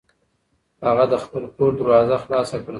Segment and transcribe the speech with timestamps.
[0.87, 2.69] هغه د خپل کور دروازه خلاصه کړه.